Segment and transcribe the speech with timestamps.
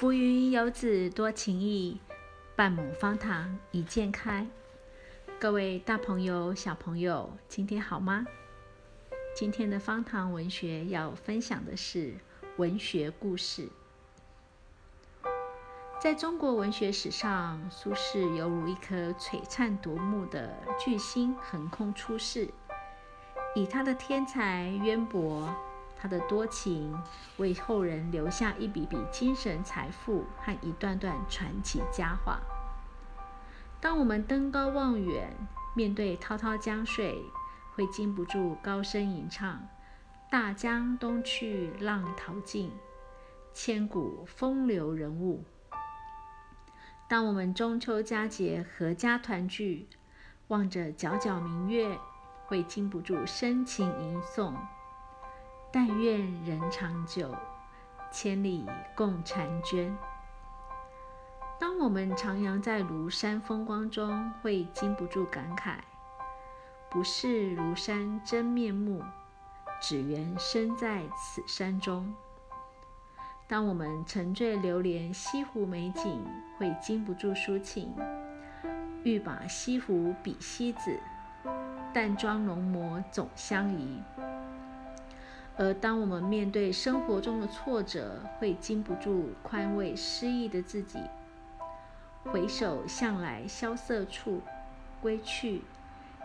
[0.00, 2.00] 浮云游子多情意，
[2.56, 4.46] 半亩方塘一鉴开。
[5.38, 8.24] 各位大朋友、小朋友，今天好吗？
[9.36, 12.14] 今天的方塘文学要分享的是
[12.56, 13.68] 文学故事。
[16.00, 22.48] 在中国文学史上，苏轼犹如一颗璀璨夺目的巨星横空出世，
[23.54, 25.54] 以他的天才渊博。
[26.00, 26.98] 他的多情，
[27.36, 32.40] 为后人留下一笔笔精神财富和一段段传奇佳话。
[33.80, 35.36] 当我们登高望远，
[35.76, 37.22] 面对滔滔江水，
[37.74, 39.68] 会禁不住高声吟唱
[40.30, 42.72] ：“大江东去，浪淘尽，
[43.52, 45.44] 千古风流人物。”
[47.08, 49.88] 当我们中秋佳节阖家团聚，
[50.48, 51.98] 望着皎皎明月，
[52.46, 54.54] 会禁不住深情吟诵。
[55.72, 57.32] 但愿人长久，
[58.10, 58.66] 千里
[58.96, 59.96] 共婵娟。
[61.60, 65.74] 当我们徜徉在庐山风光中，会禁不住感慨：
[66.90, 69.00] 不是庐山真面目，
[69.80, 72.12] 只缘身在此山中。
[73.46, 76.26] 当我们沉醉流连西湖美景，
[76.58, 77.94] 会禁不住抒情：
[79.04, 80.98] 欲把西湖比西子，
[81.94, 84.02] 淡妆浓抹总相宜。
[85.60, 90.98] 而当我们面对生活中的挫折，会禁不住宽慰失意的自己。
[92.24, 94.40] 回首向来萧瑟处，
[95.02, 95.60] 归去，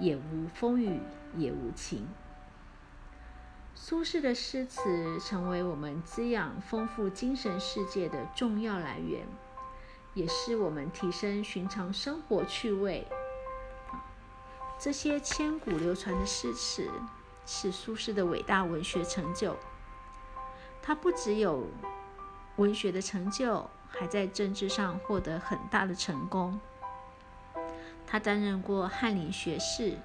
[0.00, 0.98] 也无风雨
[1.36, 2.08] 也无晴。
[3.74, 9.26] 苏轼的诗词成为我们滋养丰富精神世界的重要来源，
[10.14, 13.06] 也是我们提升寻常生活趣味。
[14.78, 16.90] 这些千古流传的诗词。
[17.50, 19.56] 是苏轼的伟大文学成就。
[20.82, 21.66] 他不只有
[22.56, 26.60] 文学的成就，还在政治上获得很大的成功。
[28.06, 29.96] 他担任过翰林学士，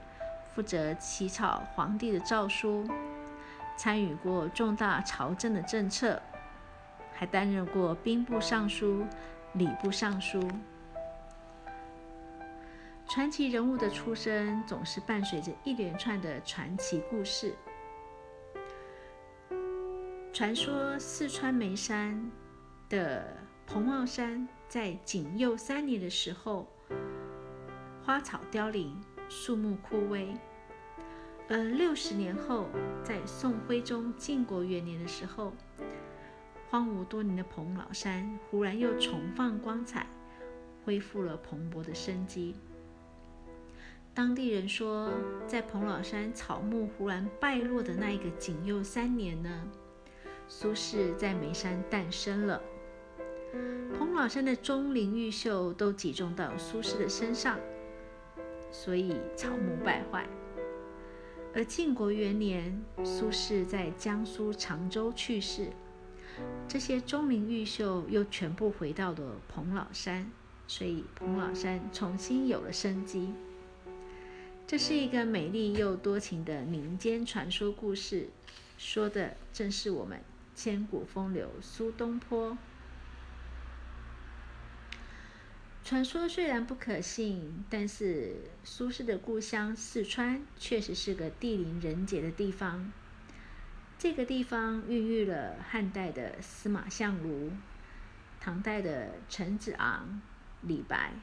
[0.55, 2.88] 负责起草皇帝的诏书，
[3.75, 6.22] 参与过重大朝政的政策，
[7.13, 9.06] 还担任过兵部尚书、
[9.51, 10.50] 礼部尚书。
[13.13, 17.53] 传奇人物的出生总是伴随着一连串的传奇故事。
[20.34, 22.31] 传说四川眉山
[22.90, 23.38] 的
[23.68, 26.68] 蓬帽山在景佑三年的时候，
[28.03, 29.00] 花草凋零，
[29.30, 30.35] 树木枯萎；
[31.47, 32.68] 而六十年后，
[33.03, 35.53] 在宋徽宗靖国元年的时候，
[36.68, 40.07] 荒芜多年的蓬老山忽然又重放光彩，
[40.84, 42.56] 恢复了蓬勃的生机。
[44.16, 45.12] 当地人说，
[45.47, 49.68] 在彭老山草木忽然败落的那一个景佑三年呢，
[50.47, 52.62] 苏轼在眉山诞生了。
[53.97, 57.57] 彭老山的钟灵毓秀都集中到苏轼的身上，
[58.72, 60.28] 所以草木败坏。
[61.56, 65.69] 而晋国元年，苏轼在江苏常州去世，
[66.68, 70.31] 这些钟灵毓秀又全部回到了彭老山，
[70.68, 73.34] 所以彭老山重新有了生机。
[74.73, 78.29] 这是一个美丽又多情的民间传说故事，
[78.75, 80.19] 说的正是我们
[80.56, 82.57] 千古风流苏东坡。
[85.85, 92.91] 传说虽然不可信，但是苏轼的故乡四川确实是个地灵人杰的地方。
[94.00, 97.51] 这个地方孕育了汉代的司马相如、
[98.41, 100.19] 唐代的陈子昂、
[100.62, 101.13] 李白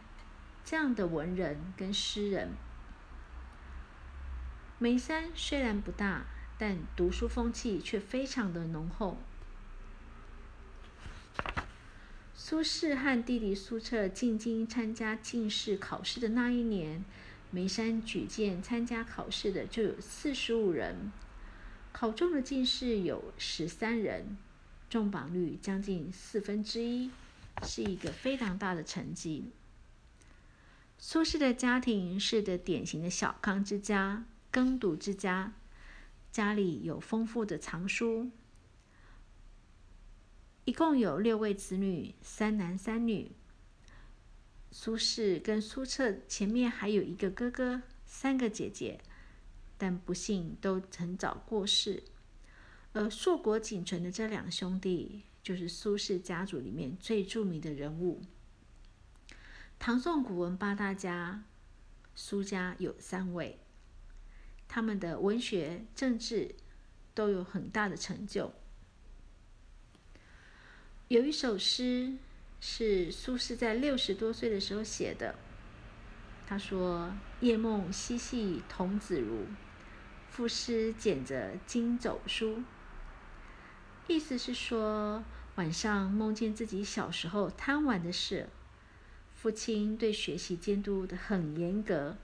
[0.64, 2.50] 这样的文人跟诗人。
[4.82, 6.24] 眉山虽然不大，
[6.56, 9.18] 但读书风气却非常的浓厚。
[12.34, 17.04] 苏轼和弟弟苏辙进京参加进士考试的那一年，
[17.50, 21.12] 眉山举荐参加考试的就有四十五人，
[21.92, 24.38] 考中的进士有十三人，
[24.88, 27.10] 中榜率将近四分之一，
[27.62, 29.50] 是一个非常大的成绩。
[30.96, 34.24] 苏轼的家庭是个典型的小康之家。
[34.50, 35.52] 耕读之家，
[36.32, 38.30] 家里有丰富的藏书，
[40.64, 43.30] 一共有六位子女，三男三女。
[44.72, 49.00] 苏轼跟苏辙前面还有一个哥哥，三个姐姐，
[49.78, 52.02] 但不幸都很早过世。
[52.92, 58.20] 而硕果仅存的这两兄弟，就是苏轼家族里面最著名的人物。
[59.78, 61.44] 唐宋古文八大家，
[62.16, 63.60] 苏家有三位。
[64.72, 66.54] 他们的文学、政治
[67.12, 68.54] 都有很大的成就。
[71.08, 72.14] 有一首诗
[72.60, 75.34] 是苏轼在六十多岁的时候写的。
[76.46, 77.12] 他说
[77.42, 79.46] ：“夜梦嬉戏童子如，
[80.30, 82.62] 赋诗拣着经走书。”
[84.06, 85.24] 意思是说，
[85.56, 88.48] 晚上梦见自己小时候贪玩的事。
[89.34, 92.18] 父亲对学习监督的很严格，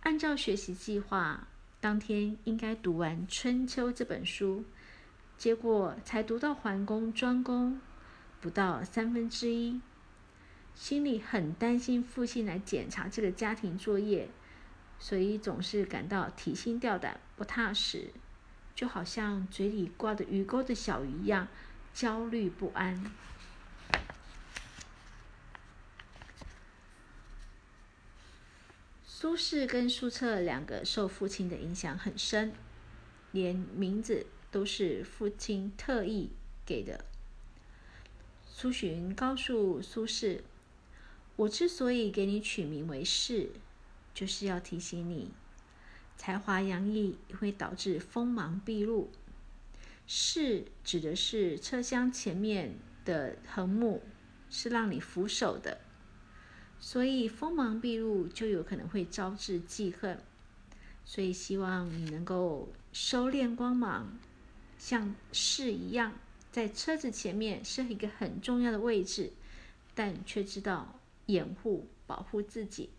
[0.00, 1.48] 按照学习计划，
[1.82, 4.64] 当天应该读完《春秋》这本书，
[5.36, 7.80] 结果才读到桓公庄公，
[8.40, 9.80] 不到三分之一，
[10.76, 14.28] 心里很担心父亲来检查这个家庭作业，
[15.00, 18.12] 所以总是感到提心吊胆、不踏实，
[18.76, 21.48] 就好像嘴里挂着鱼钩的小鱼一样，
[21.92, 23.10] 焦虑不安。
[29.22, 32.52] 苏轼跟苏辙两个受父亲的影响很深，
[33.30, 36.30] 连名字都是父亲特意
[36.66, 37.04] 给的。
[38.44, 40.40] 苏洵告诉苏轼
[41.38, 43.50] ：“我之所以给你取名为士，
[44.12, 45.30] 就是要提醒你，
[46.16, 49.12] 才华洋溢会导致锋芒毕露。
[50.04, 54.02] 士指的是车厢前面的横木，
[54.50, 55.80] 是让你扶手的。”
[56.84, 60.20] 所以锋芒毕露就有可能会招致记恨，
[61.04, 64.18] 所以希望你能够收敛光芒，
[64.78, 66.12] 像士一样，
[66.50, 69.32] 在车子前面是一个很重要的位置，
[69.94, 72.90] 但却知道掩护、保护自己。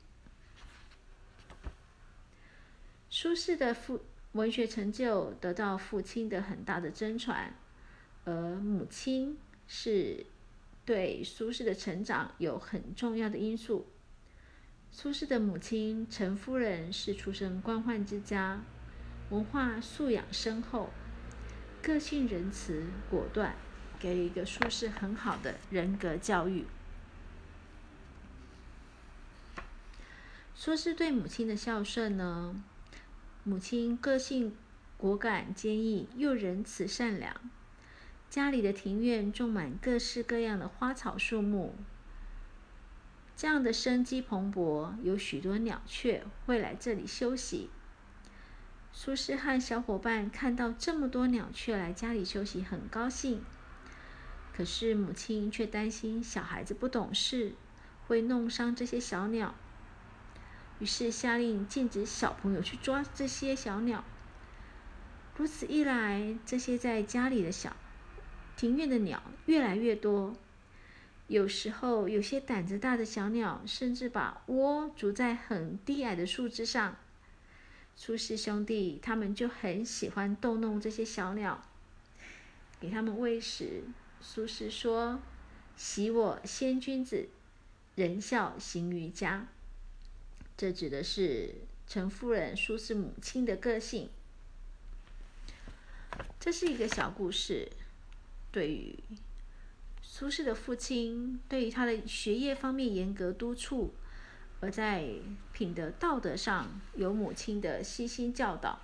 [3.10, 4.00] 苏轼的父
[4.32, 7.54] 文学成就得到父亲的很大的真传，
[8.24, 9.38] 而母亲
[9.68, 10.26] 是。
[10.86, 13.88] 对苏轼的成长有很重要的因素。
[14.92, 18.62] 苏轼的母亲陈夫人是出身官宦之家，
[19.30, 20.90] 文化素养深厚，
[21.82, 23.56] 个性仁慈果断，
[24.00, 26.66] 给了一个苏轼很好的人格教育。
[30.54, 32.64] 苏轼对母亲的孝顺呢？
[33.44, 34.56] 母亲个性
[34.96, 37.36] 果敢坚毅，又仁慈善良。
[38.34, 41.76] 家里的庭院种满各式各样的花草树木，
[43.36, 47.70] 这样的生机蓬勃，有许多鸟雀会来这里休息。
[48.92, 53.44] 苏轼和小伙伴看到这么多鸟雀来家里休息，很高兴。
[54.52, 57.54] 可是母亲却担心小孩子不懂事，
[58.08, 59.54] 会弄伤这些小鸟，
[60.80, 64.04] 于是下令禁止小朋友去抓这些小鸟。
[65.38, 67.76] 如此一来，这些在家里的小
[68.56, 70.36] 庭院的鸟越来越多，
[71.28, 76.98] 有时候有些胆子大的小鸟甚至把窝筑在很低矮的树枝上。
[77.96, 81.64] 苏轼兄弟他们就很喜欢逗弄这些小鸟，
[82.80, 83.84] 给他们喂食。
[84.20, 85.20] 苏轼说
[85.76, 87.28] ：“喜我先君子，
[87.96, 89.48] 仁孝行于家。”
[90.58, 91.56] 这指的是
[91.88, 94.10] 陈夫人苏轼母亲的个性。
[96.40, 97.70] 这是一个小故事。
[98.54, 99.00] 对于
[100.04, 103.96] 苏轼的父亲，对于他的学业方面严格督促，
[104.60, 105.10] 而在
[105.52, 108.84] 品德道德上有母亲的悉心教导，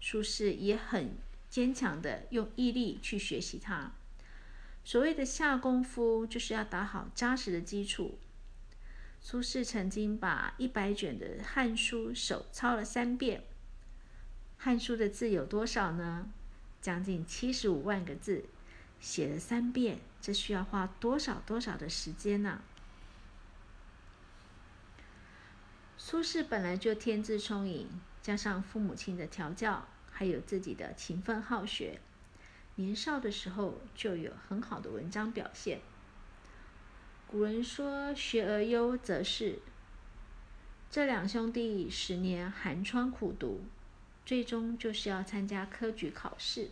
[0.00, 1.16] 苏轼也很
[1.48, 3.92] 坚强的用毅力去学习他。
[4.82, 8.18] 所谓的下功夫，就是要打好扎实的基础。
[9.20, 13.40] 苏轼曾经把一百卷的《汉书》手抄了三遍，
[14.56, 16.32] 《汉书》的字有多少呢？
[16.80, 18.46] 将近七十五万个字。
[19.02, 22.62] 写了三遍，这需要花多少多少的时间呢？
[25.98, 27.88] 苏轼本来就天资聪颖，
[28.22, 32.00] 加上父母亲的调教，还有自己的勤奋好学，
[32.76, 35.80] 年少的时候就有很好的文章表现。
[37.26, 39.58] 古人说“学而优则仕”，
[40.88, 43.64] 这两兄弟十年寒窗苦读，
[44.24, 46.70] 最终就是要参加科举考试。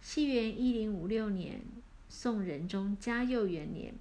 [0.00, 1.60] 西元一零五六年，
[2.08, 3.94] 宋仁宗嘉佑元年，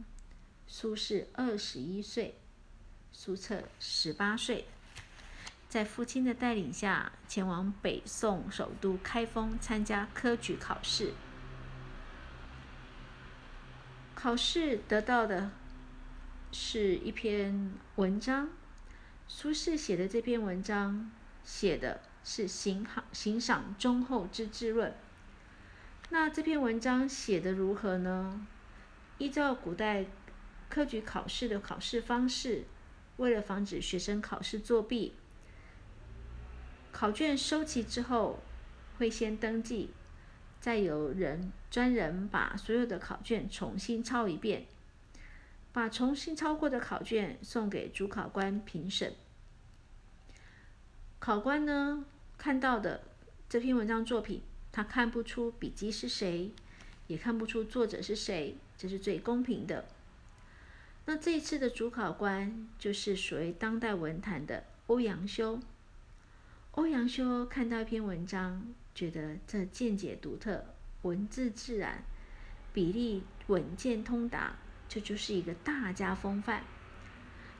[0.65, 2.35] 苏轼二十一岁，
[3.11, 4.65] 苏辙十八岁，
[5.67, 11.13] 在父亲的带领下，前往北宋首都开封参加科举考试。
[14.15, 15.51] 考试得到的
[16.53, 18.49] 是一篇文章，
[19.27, 21.11] 苏轼写的这篇文章，
[21.43, 24.95] 写的是行行行赏忠厚之治论。
[26.11, 28.47] 那这篇文章写的如何呢？
[29.19, 30.07] 依照古代
[30.67, 32.65] 科举考试的考试方式，
[33.17, 35.13] 为了防止学生考试作弊，
[36.91, 38.39] 考卷收齐之后，
[38.97, 39.91] 会先登记，
[40.59, 44.65] 再由人专人把所有的考卷重新抄一遍，
[45.71, 49.13] 把重新抄过的考卷送给主考官评审。
[51.19, 52.03] 考官呢
[52.37, 53.03] 看到的
[53.47, 56.51] 这篇文章作品，他看不出笔记是谁，
[57.07, 59.85] 也看不出作者是谁，这是最公平的。
[61.05, 65.59] 那这一次的主考官就是所谓当代文坛的欧阳修。
[66.73, 70.65] 欧阳修看到一篇文章，觉得这见解独特。
[71.01, 72.03] 文字自然，
[72.73, 74.57] 比例稳健通达，
[74.87, 76.63] 这就是一个大家风范。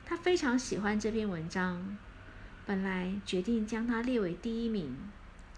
[0.04, 1.98] 他非常喜欢这篇文章，
[2.66, 4.96] 本来决定将它列为第一名，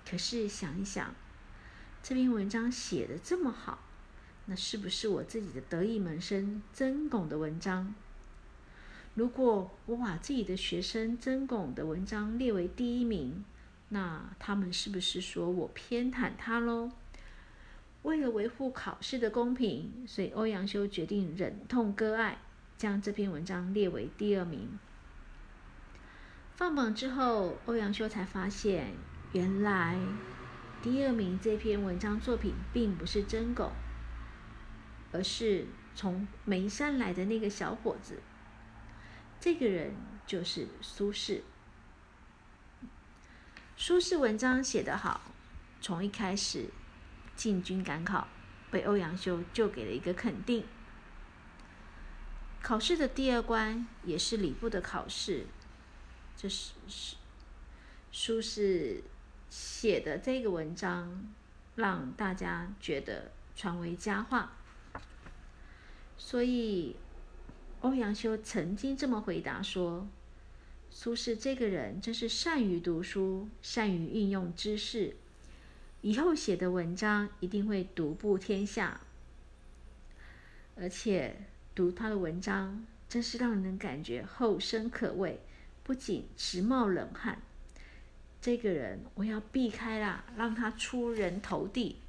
[0.08, 1.14] 可是想一想，
[2.02, 3.78] 这篇文章写的这么好，
[4.46, 7.94] 那是不是我自己的得意门生曾巩的文章？
[9.14, 13.44] 如果我把自己的学生曾巩的文章列为第一名，
[13.90, 16.90] 那他们是不是说我偏袒他喽？
[18.02, 22.38] 为了维护考试的公平，所以欧阳修决定忍痛割爱，
[22.76, 24.76] 将这篇文章列为第二名。
[26.56, 28.94] 放榜之后，欧阳修才发现，
[29.32, 29.96] 原来
[30.82, 33.70] 第二名这篇文章作品并不是真狗，
[35.12, 38.20] 而是从眉山来的那个小伙子。
[39.38, 39.94] 这个人
[40.26, 41.42] 就是苏轼。
[43.76, 45.20] 苏轼文章写得好，
[45.80, 46.68] 从一开始。
[47.34, 48.28] 进军赶考，
[48.70, 50.66] 被欧阳修就给了一个肯定。
[52.60, 55.46] 考试的第二关也是礼部的考试，
[56.36, 57.16] 这是是
[58.12, 59.00] 苏轼
[59.52, 61.30] 写的这个文章，
[61.76, 64.56] 让大家觉得传为佳话。
[66.16, 66.96] 所以
[67.82, 70.08] 欧阳修曾经这么回答说
[70.88, 75.16] ：“苏轼这个人真是善于读书，善于运用知识。”
[76.00, 79.02] 以后写的文章一定会独步天下，
[80.76, 81.44] 而且
[81.74, 85.40] 读他的文章真是让人感觉后生可畏，
[85.82, 87.42] 不仅直冒冷汗。
[88.42, 92.00] 这个人我要避开啦，让他出人头地。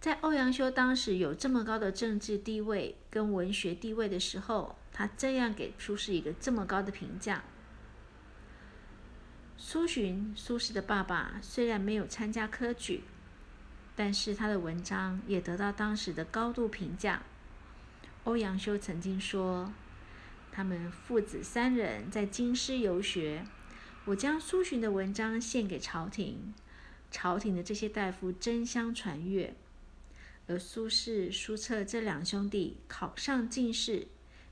[0.00, 7.42] 在欧阳修当时有这么高的政治地位跟文学地位的时候，他这样给苏轼一个这么高的评价。
[9.58, 13.02] 苏洵，苏轼的爸爸，虽然没有参加科举，
[13.96, 17.22] 但是他的文章也得到当时的高度评价。
[18.22, 19.72] 欧阳修曾经说
[20.52, 23.44] ：“他们父子三人在京师游学，
[24.06, 26.54] 我将苏洵的文章献给朝廷，
[27.10, 29.54] 朝廷的这些大夫争相传阅。
[30.46, 34.08] 而苏轼、苏辙这两兄弟考上进士，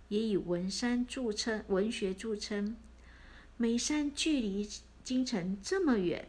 [0.08, 2.76] 也以文山著称，文学著称。
[3.56, 4.68] 眉山距离。”
[5.08, 6.28] 京城这么远，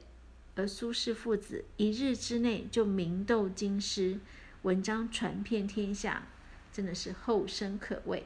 [0.56, 4.22] 而苏轼父子一日之内就名斗京师，
[4.62, 6.30] 文章传遍天下，
[6.72, 8.26] 真的是后生可畏。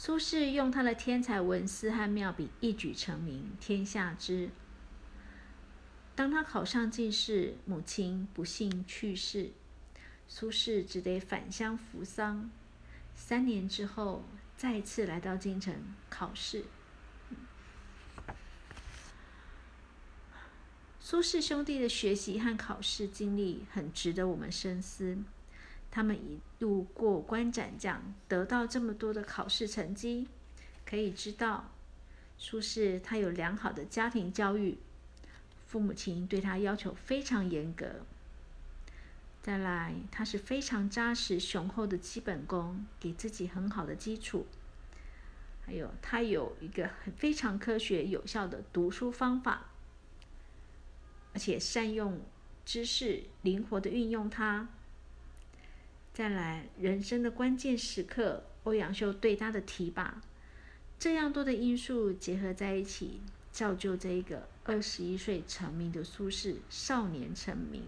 [0.00, 4.50] 苏轼用他的天才文思和妙笔一举成名，天下知。
[6.14, 9.50] 当他考上进士，母亲不幸去世，
[10.28, 12.48] 苏轼只得返乡服丧。
[13.16, 14.24] 三年之后，
[14.56, 15.74] 再次来到京城
[16.08, 16.66] 考试。
[21.00, 25.18] 苏轼兄弟的学习和考试经历很值得我们深思。
[25.90, 30.28] 他们一路过关斩将，得到这么多的考试成绩，
[30.84, 31.70] 可以知道，
[32.36, 34.78] 苏轼他有良好的家庭教育，
[35.66, 38.04] 父母亲对他要求非常严格。
[39.42, 44.46] 再来，他是非常扎实雄厚的基本功，给自己很好的基础。
[45.64, 49.66] 还有，他有一个很非常科学有效的读书方法。
[51.34, 52.20] 而且善用
[52.64, 54.68] 知识，灵活的运用它。
[56.18, 60.20] 再来，人生的关键时刻，欧阳修对他的提拔，
[60.98, 63.20] 这样多的因素结合在一起，
[63.52, 67.84] 造就这一个二十一岁成名的苏轼少年成名。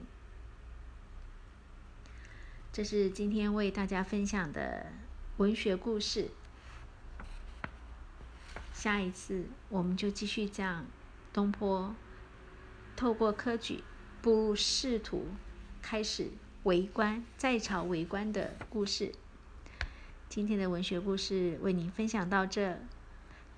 [2.72, 4.92] 这是今天为大家分享的
[5.38, 6.30] 文学故事。
[8.72, 10.86] 下一次我们就继续讲
[11.32, 11.96] 东坡。
[12.94, 13.82] 透过科举
[14.22, 15.26] 步入仕途，
[15.82, 16.28] 开始
[16.64, 19.12] 为官，在朝为官的故事。
[20.28, 22.78] 今天的文学故事为您分享到这，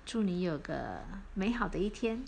[0.05, 1.01] 祝你有个
[1.33, 2.23] 美好的一天。